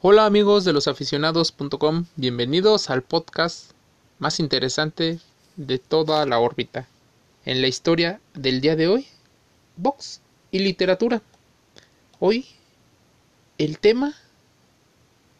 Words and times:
Hola 0.00 0.26
amigos 0.26 0.64
de 0.64 0.72
losaficionados.com, 0.72 2.04
bienvenidos 2.14 2.88
al 2.88 3.02
podcast 3.02 3.72
más 4.20 4.38
interesante 4.38 5.18
de 5.56 5.80
toda 5.80 6.24
la 6.24 6.38
órbita. 6.38 6.86
En 7.44 7.60
la 7.60 7.66
historia 7.66 8.20
del 8.32 8.60
día 8.60 8.76
de 8.76 8.86
hoy, 8.86 9.08
box 9.76 10.20
y 10.52 10.60
literatura. 10.60 11.20
Hoy, 12.20 12.46
el 13.58 13.80
tema, 13.80 14.14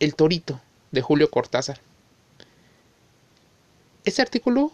El 0.01 0.17
Torito, 0.17 0.61
de 0.91 1.03
Julio 1.03 1.31
Cortázar. 1.31 1.79
Este 4.05 4.23
artículo 4.23 4.73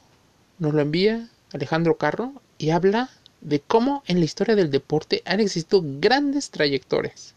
nos 0.58 0.72
lo 0.72 0.80
envía 0.80 1.28
Alejandro 1.52 1.98
Carro 1.98 2.32
y 2.56 2.70
habla 2.70 3.10
de 3.42 3.60
cómo 3.60 4.02
en 4.06 4.20
la 4.20 4.24
historia 4.24 4.56
del 4.56 4.70
deporte 4.70 5.20
han 5.26 5.40
existido 5.40 5.82
grandes 5.84 6.50
trayectorias, 6.50 7.34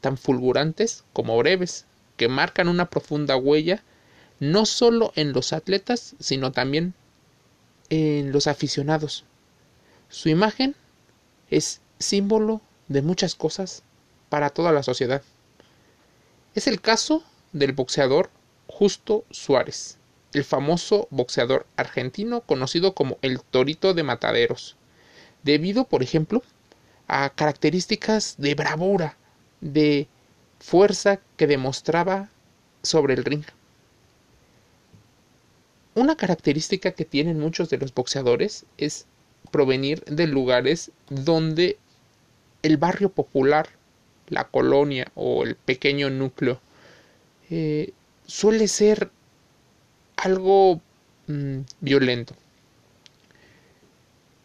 tan 0.00 0.16
fulgurantes 0.16 1.04
como 1.12 1.36
breves, 1.36 1.84
que 2.20 2.28
marcan 2.28 2.68
una 2.68 2.90
profunda 2.90 3.34
huella 3.34 3.82
no 4.40 4.66
solo 4.66 5.10
en 5.16 5.32
los 5.32 5.54
atletas, 5.54 6.16
sino 6.20 6.52
también 6.52 6.92
en 7.88 8.30
los 8.30 8.46
aficionados. 8.46 9.24
Su 10.10 10.28
imagen 10.28 10.76
es 11.48 11.80
símbolo 11.98 12.60
de 12.88 13.00
muchas 13.00 13.34
cosas 13.34 13.84
para 14.28 14.50
toda 14.50 14.70
la 14.70 14.82
sociedad. 14.82 15.22
Es 16.54 16.66
el 16.66 16.82
caso 16.82 17.24
del 17.54 17.72
boxeador 17.72 18.28
Justo 18.66 19.24
Suárez, 19.30 19.96
el 20.34 20.44
famoso 20.44 21.08
boxeador 21.08 21.66
argentino 21.76 22.42
conocido 22.42 22.94
como 22.94 23.16
el 23.22 23.40
Torito 23.40 23.94
de 23.94 24.02
Mataderos, 24.02 24.76
debido, 25.42 25.84
por 25.84 26.02
ejemplo, 26.02 26.42
a 27.08 27.30
características 27.30 28.34
de 28.36 28.54
bravura, 28.54 29.16
de 29.62 30.06
fuerza 30.60 31.18
que 31.36 31.46
demostraba 31.46 32.28
sobre 32.82 33.14
el 33.14 33.24
ring. 33.24 33.44
Una 35.94 36.16
característica 36.16 36.92
que 36.92 37.04
tienen 37.04 37.40
muchos 37.40 37.68
de 37.70 37.78
los 37.78 37.92
boxeadores 37.92 38.64
es 38.78 39.06
provenir 39.50 40.04
de 40.04 40.26
lugares 40.26 40.92
donde 41.08 41.78
el 42.62 42.76
barrio 42.76 43.08
popular, 43.08 43.70
la 44.28 44.44
colonia 44.48 45.10
o 45.14 45.42
el 45.42 45.56
pequeño 45.56 46.10
núcleo 46.10 46.60
eh, 47.50 47.92
suele 48.26 48.68
ser 48.68 49.10
algo 50.16 50.80
mm, 51.26 51.60
violento. 51.80 52.34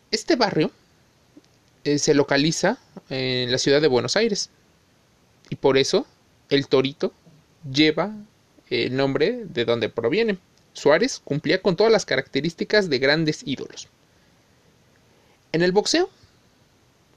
Este 0.10 0.36
barrio 0.36 0.72
eh, 1.84 2.00
se 2.00 2.16
localiza 2.16 2.80
en 3.10 3.52
la 3.52 3.58
ciudad 3.58 3.82
de 3.82 3.88
Buenos 3.88 4.16
Aires 4.16 4.50
y 5.50 5.56
por 5.56 5.78
eso 5.78 6.06
el 6.50 6.68
torito 6.68 7.14
lleva 7.70 8.14
el 8.70 8.96
nombre 8.96 9.46
de 9.46 9.66
donde 9.66 9.90
proviene. 9.90 10.38
Suárez 10.74 11.22
cumplía 11.24 11.62
con 11.62 11.76
todas 11.76 11.92
las 11.92 12.06
características 12.06 12.90
de 12.90 13.00
grandes 13.00 13.42
ídolos. 13.46 13.88
En 15.52 15.62
el 15.62 15.72
boxeo, 15.72 16.10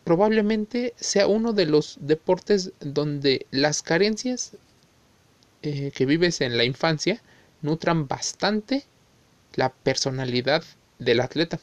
probablemente 0.05 0.95
sea 0.97 1.27
uno 1.27 1.53
de 1.53 1.67
los 1.67 1.99
deportes 2.01 2.73
donde 2.81 3.47
las 3.51 3.83
carencias 3.83 4.53
eh, 5.63 5.91
que 5.95 6.07
vives 6.07 6.41
en 6.41 6.57
la 6.57 6.65
infancia 6.65 7.21
nutran 7.63 8.07
bastante 8.07 8.85
la 9.55 9.71
personalidad 9.71 10.63
del 10.99 11.21
atleta. 11.21 11.59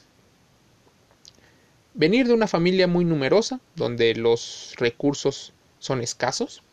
Venir 1.94 2.27
de 2.27 2.33
una 2.33 2.47
familia 2.47 2.88
muy 2.88 3.05
numerosa, 3.05 3.61
donde 3.75 4.13
los 4.16 4.73
recursos 4.77 5.53
son 5.86 6.02
escasos, 6.02 6.64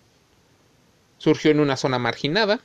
surgió 1.19 1.51
en 1.51 1.61
una 1.61 1.77
zona 1.77 1.99
marginada, 1.99 2.61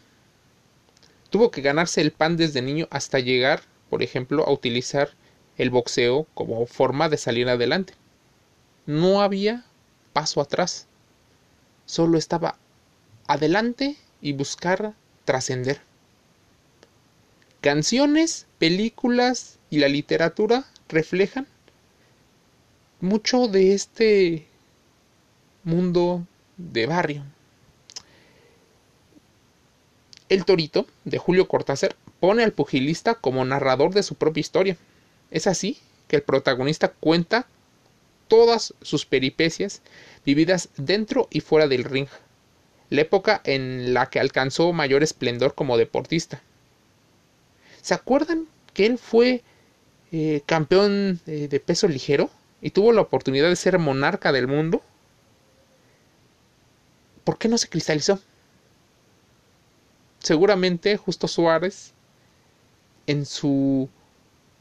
tuvo 1.29 1.51
que 1.51 1.61
ganarse 1.61 1.99
el 1.99 2.11
pan 2.11 2.37
desde 2.37 2.61
niño 2.61 2.87
hasta 2.89 3.19
llegar, 3.19 3.63
por 3.89 4.01
ejemplo, 4.01 4.47
a 4.47 4.51
utilizar 4.51 5.09
el 5.57 5.69
boxeo 5.69 6.25
como 6.33 6.65
forma 6.65 7.09
de 7.09 7.17
salir 7.17 7.49
adelante. 7.49 7.93
No 8.85 9.21
había 9.21 9.65
paso 10.13 10.39
atrás, 10.39 10.87
solo 11.85 12.17
estaba 12.17 12.57
adelante 13.27 13.97
y 14.21 14.31
buscar 14.31 14.93
trascender. 15.25 15.81
Canciones, 17.59 18.47
películas 18.57 19.59
y 19.69 19.79
la 19.79 19.89
literatura 19.89 20.65
reflejan 20.87 21.45
mucho 23.01 23.49
de 23.49 23.73
este 23.73 24.47
mundo 25.65 26.25
de 26.57 26.85
barrio. 26.85 27.23
El 30.29 30.43
Torito, 30.43 30.85
de 31.05 31.17
Julio 31.17 31.47
Cortázar, 31.47 31.95
pone 32.19 32.43
al 32.43 32.51
pugilista 32.51 33.15
como 33.15 33.45
narrador 33.45 33.93
de 33.93 34.03
su 34.03 34.15
propia 34.15 34.41
historia. 34.41 34.77
Es 35.31 35.47
así 35.47 35.77
que 36.07 36.17
el 36.17 36.21
protagonista 36.21 36.89
cuenta 36.89 37.47
todas 38.27 38.73
sus 38.81 39.05
peripecias 39.05 39.81
vividas 40.25 40.69
dentro 40.75 41.27
y 41.31 41.39
fuera 41.39 41.67
del 41.67 41.85
ring, 41.85 42.07
la 42.89 43.01
época 43.01 43.41
en 43.45 43.93
la 43.93 44.09
que 44.09 44.19
alcanzó 44.19 44.73
mayor 44.73 45.01
esplendor 45.03 45.55
como 45.55 45.77
deportista. 45.77 46.41
¿Se 47.81 47.93
acuerdan 47.93 48.47
que 48.73 48.85
él 48.85 48.97
fue 48.97 49.43
eh, 50.11 50.41
campeón 50.45 51.21
de 51.25 51.59
peso 51.61 51.87
ligero 51.87 52.29
y 52.61 52.71
tuvo 52.71 52.91
la 52.91 53.01
oportunidad 53.01 53.47
de 53.47 53.55
ser 53.55 53.79
monarca 53.79 54.33
del 54.33 54.47
mundo? 54.47 54.81
¿Por 57.27 57.37
qué 57.37 57.49
no 57.49 57.57
se 57.57 57.67
cristalizó? 57.67 58.21
Seguramente 60.19 60.95
Justo 60.95 61.27
Suárez 61.27 61.91
en 63.05 63.25
su 63.25 63.89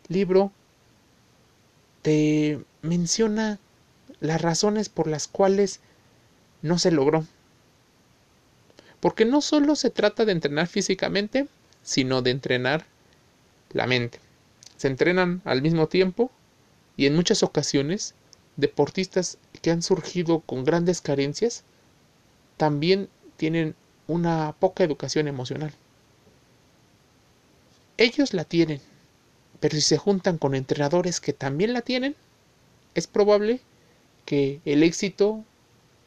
libro 0.09 0.51
te 2.03 2.61
menciona 2.83 3.61
las 4.19 4.43
razones 4.43 4.89
por 4.89 5.07
las 5.07 5.29
cuales 5.29 5.79
no 6.61 6.81
se 6.81 6.91
logró. 6.91 7.25
Porque 8.99 9.25
no 9.25 9.43
solo 9.43 9.77
se 9.77 9.91
trata 9.91 10.25
de 10.25 10.33
entrenar 10.33 10.67
físicamente, 10.67 11.47
sino 11.85 12.21
de 12.21 12.33
entrenar 12.33 12.85
la 13.75 13.87
mente. 13.87 14.19
Se 14.77 14.89
entrenan 14.89 15.41
al 15.45 15.63
mismo 15.63 15.87
tiempo 15.87 16.33
y 16.97 17.07
en 17.07 17.15
muchas 17.15 17.45
ocasiones 17.45 18.17
deportistas 18.57 19.39
que 19.63 19.71
han 19.71 19.83
surgido 19.83 20.41
con 20.41 20.65
grandes 20.65 21.01
carencias 21.01 21.63
también 22.57 23.09
tienen 23.37 23.75
una 24.07 24.55
poca 24.59 24.85
educación 24.85 25.29
emocional. 25.29 25.73
Ellos 27.99 28.35
la 28.35 28.45
tienen, 28.45 28.81
pero 29.61 29.75
si 29.75 29.81
se 29.81 29.99
juntan 29.99 30.39
con 30.39 30.55
entrenadores 30.55 31.21
que 31.21 31.33
también 31.33 31.73
la 31.73 31.83
tienen, 31.83 32.15
es 32.95 33.07
probable 33.07 33.61
que 34.25 34.61
el 34.65 34.83
éxito 34.83 35.45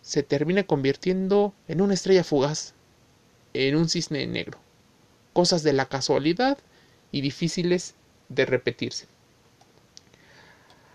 se 0.02 0.24
termine 0.24 0.66
convirtiendo 0.66 1.54
en 1.68 1.82
una 1.82 1.94
estrella 1.94 2.24
fugaz, 2.24 2.74
en 3.54 3.76
un 3.76 3.90
cisne 3.90 4.26
negro, 4.28 4.60
cosas 5.34 5.64
de 5.64 5.74
la 5.74 5.88
casualidad 5.88 6.58
y 7.12 7.22
difíciles 7.22 7.96
de 8.30 8.46
repetirse. 8.46 9.08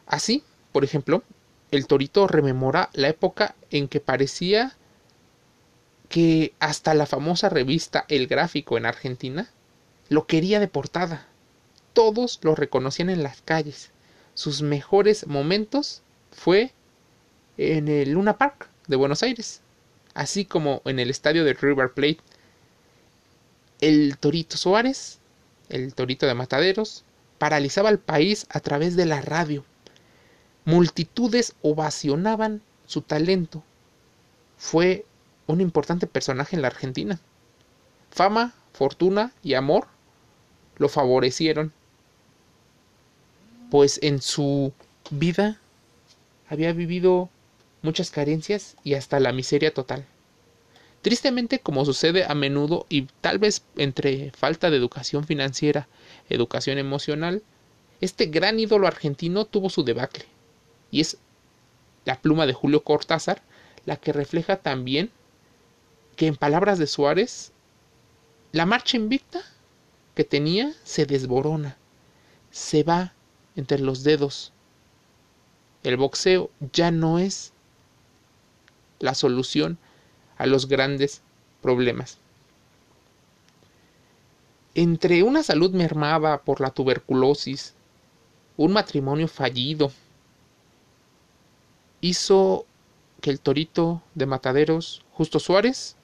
Así, 0.06 0.44
por 0.72 0.84
ejemplo, 0.84 1.22
el 1.70 1.86
torito 1.86 2.26
rememora 2.26 2.90
la 2.92 3.08
época 3.08 3.54
en 3.70 3.88
que 3.88 4.00
parecía 4.00 4.76
que 6.08 6.54
hasta 6.60 6.94
la 6.94 7.06
famosa 7.06 7.48
revista 7.48 8.04
El 8.08 8.26
Gráfico 8.26 8.76
en 8.76 8.86
Argentina 8.86 9.50
lo 10.08 10.26
quería 10.26 10.60
de 10.60 10.68
portada. 10.68 11.26
Todos 11.92 12.40
lo 12.42 12.54
reconocían 12.54 13.10
en 13.10 13.22
las 13.22 13.42
calles. 13.42 13.90
Sus 14.34 14.62
mejores 14.62 15.26
momentos 15.26 16.02
fue 16.32 16.72
en 17.56 17.88
el 17.88 18.12
Luna 18.12 18.36
Park 18.36 18.68
de 18.88 18.96
Buenos 18.96 19.22
Aires, 19.22 19.60
así 20.12 20.44
como 20.44 20.82
en 20.84 20.98
el 20.98 21.10
estadio 21.10 21.44
de 21.44 21.54
River 21.54 21.92
Plate. 21.92 22.18
El 23.80 24.18
Torito 24.18 24.56
Suárez, 24.56 25.18
el 25.68 25.94
Torito 25.94 26.26
de 26.26 26.34
Mataderos, 26.34 27.04
paralizaba 27.38 27.88
al 27.88 27.98
país 27.98 28.46
a 28.50 28.60
través 28.60 28.96
de 28.96 29.06
la 29.06 29.20
radio. 29.20 29.64
Multitudes 30.64 31.54
ovacionaban 31.62 32.62
su 32.86 33.02
talento. 33.02 33.62
Fue 34.56 35.04
un 35.46 35.60
importante 35.60 36.06
personaje 36.06 36.56
en 36.56 36.62
la 36.62 36.68
Argentina. 36.68 37.20
Fama, 38.10 38.54
fortuna 38.72 39.32
y 39.42 39.54
amor 39.54 39.88
lo 40.76 40.88
favorecieron, 40.88 41.72
pues 43.70 43.98
en 44.02 44.20
su 44.20 44.72
vida 45.10 45.60
había 46.48 46.72
vivido 46.72 47.28
muchas 47.82 48.10
carencias 48.10 48.76
y 48.82 48.94
hasta 48.94 49.20
la 49.20 49.32
miseria 49.32 49.72
total. 49.72 50.06
Tristemente, 51.02 51.58
como 51.58 51.84
sucede 51.84 52.24
a 52.24 52.34
menudo 52.34 52.86
y 52.88 53.02
tal 53.20 53.38
vez 53.38 53.62
entre 53.76 54.30
falta 54.30 54.70
de 54.70 54.78
educación 54.78 55.24
financiera, 55.24 55.86
educación 56.30 56.78
emocional, 56.78 57.42
este 58.00 58.26
gran 58.26 58.58
ídolo 58.58 58.86
argentino 58.86 59.44
tuvo 59.44 59.68
su 59.68 59.84
debacle. 59.84 60.24
Y 60.90 61.00
es 61.00 61.18
la 62.04 62.20
pluma 62.20 62.46
de 62.46 62.54
Julio 62.54 62.84
Cortázar 62.84 63.42
la 63.84 63.96
que 63.96 64.12
refleja 64.12 64.56
también 64.56 65.10
que 66.14 66.26
en 66.26 66.36
palabras 66.36 66.78
de 66.78 66.86
Suárez 66.86 67.52
la 68.52 68.66
marcha 68.66 68.96
invicta 68.96 69.42
que 70.14 70.24
tenía 70.24 70.72
se 70.84 71.06
desborona, 71.06 71.76
se 72.50 72.84
va 72.84 73.12
entre 73.56 73.80
los 73.80 74.04
dedos. 74.04 74.52
El 75.82 75.96
boxeo 75.96 76.50
ya 76.72 76.90
no 76.90 77.18
es 77.18 77.52
la 79.00 79.14
solución 79.14 79.76
a 80.38 80.46
los 80.46 80.68
grandes 80.68 81.22
problemas. 81.62 82.18
Entre 84.74 85.22
una 85.22 85.42
salud 85.42 85.72
mermada 85.72 86.42
por 86.42 86.60
la 86.60 86.70
tuberculosis, 86.70 87.74
un 88.56 88.72
matrimonio 88.72 89.28
fallido, 89.28 89.92
hizo 92.00 92.66
que 93.20 93.30
el 93.30 93.40
torito 93.40 94.02
de 94.14 94.26
Mataderos, 94.26 95.04
Justo 95.12 95.38
Suárez, 95.38 95.96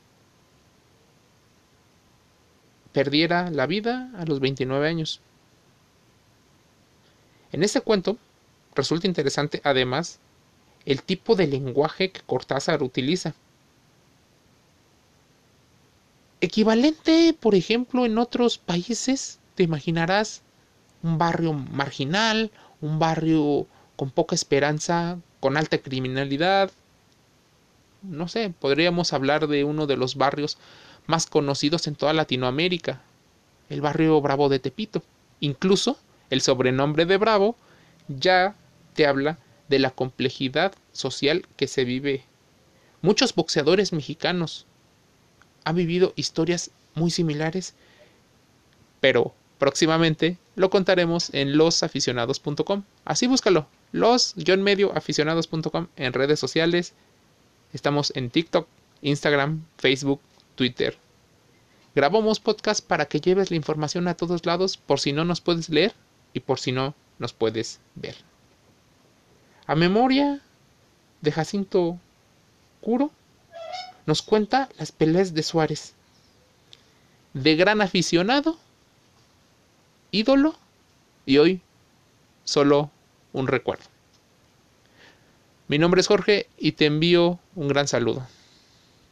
perdiera 2.92 3.50
la 3.50 3.66
vida 3.66 4.10
a 4.16 4.24
los 4.24 4.40
29 4.40 4.88
años. 4.88 5.20
En 7.52 7.62
este 7.62 7.80
cuento 7.80 8.16
resulta 8.74 9.06
interesante 9.06 9.60
además 9.64 10.18
el 10.86 11.02
tipo 11.02 11.34
de 11.36 11.46
lenguaje 11.46 12.10
que 12.10 12.20
Cortázar 12.22 12.82
utiliza. 12.82 13.34
Equivalente, 16.40 17.36
por 17.38 17.54
ejemplo, 17.54 18.06
en 18.06 18.16
otros 18.16 18.56
países, 18.56 19.40
te 19.56 19.62
imaginarás 19.62 20.42
un 21.02 21.18
barrio 21.18 21.52
marginal, 21.52 22.50
un 22.80 22.98
barrio 22.98 23.66
con 23.96 24.10
poca 24.10 24.34
esperanza, 24.34 25.18
con 25.40 25.56
alta 25.58 25.78
criminalidad. 25.78 26.70
No 28.02 28.28
sé, 28.28 28.54
podríamos 28.58 29.12
hablar 29.12 29.48
de 29.48 29.64
uno 29.64 29.86
de 29.86 29.98
los 29.98 30.14
barrios 30.14 30.56
más 31.06 31.26
conocidos 31.26 31.86
en 31.86 31.94
toda 31.94 32.12
Latinoamérica, 32.12 33.02
el 33.68 33.80
barrio 33.80 34.20
Bravo 34.20 34.48
de 34.48 34.58
Tepito. 34.58 35.02
Incluso 35.40 35.98
el 36.30 36.40
sobrenombre 36.40 37.06
de 37.06 37.16
Bravo 37.16 37.56
ya 38.08 38.54
te 38.94 39.06
habla 39.06 39.38
de 39.68 39.78
la 39.78 39.90
complejidad 39.90 40.72
social 40.92 41.46
que 41.56 41.68
se 41.68 41.84
vive. 41.84 42.24
Muchos 43.02 43.34
boxeadores 43.34 43.92
mexicanos 43.92 44.66
han 45.64 45.76
vivido 45.76 46.12
historias 46.16 46.70
muy 46.94 47.10
similares, 47.10 47.74
pero 49.00 49.32
próximamente 49.58 50.38
lo 50.56 50.70
contaremos 50.70 51.32
en 51.32 51.56
losaficionados.com. 51.56 52.82
Así 53.04 53.26
búscalo, 53.26 53.66
los-medioaficionados.com 53.92 55.86
en 55.96 56.12
redes 56.12 56.40
sociales. 56.40 56.94
Estamos 57.72 58.12
en 58.16 58.30
TikTok, 58.30 58.66
Instagram, 59.02 59.64
Facebook, 59.78 60.20
Twitter. 60.60 60.94
Grabamos 61.94 62.38
podcast 62.38 62.86
para 62.86 63.06
que 63.06 63.18
lleves 63.18 63.50
la 63.50 63.56
información 63.56 64.06
a 64.08 64.14
todos 64.14 64.44
lados 64.44 64.76
por 64.76 65.00
si 65.00 65.10
no 65.14 65.24
nos 65.24 65.40
puedes 65.40 65.70
leer 65.70 65.94
y 66.34 66.40
por 66.40 66.60
si 66.60 66.70
no 66.70 66.94
nos 67.18 67.32
puedes 67.32 67.80
ver. 67.94 68.14
A 69.66 69.74
memoria 69.74 70.42
de 71.22 71.32
Jacinto 71.32 71.98
Curo 72.82 73.10
nos 74.04 74.20
cuenta 74.20 74.68
las 74.76 74.92
peleas 74.92 75.32
de 75.32 75.42
Suárez. 75.42 75.94
De 77.32 77.56
gran 77.56 77.80
aficionado, 77.80 78.58
ídolo 80.10 80.56
y 81.24 81.38
hoy 81.38 81.62
solo 82.44 82.90
un 83.32 83.46
recuerdo. 83.46 83.84
Mi 85.68 85.78
nombre 85.78 86.02
es 86.02 86.06
Jorge 86.06 86.48
y 86.58 86.72
te 86.72 86.84
envío 86.84 87.38
un 87.56 87.68
gran 87.68 87.88
saludo. 87.88 88.26